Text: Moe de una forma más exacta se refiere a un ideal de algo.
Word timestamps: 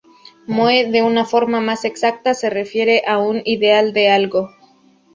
Moe 0.55 0.87
de 0.89 1.03
una 1.03 1.25
forma 1.25 1.61
más 1.61 1.85
exacta 1.85 2.33
se 2.33 2.49
refiere 2.49 3.03
a 3.05 3.19
un 3.19 3.43
ideal 3.45 3.93
de 3.93 4.09
algo. 4.09 4.49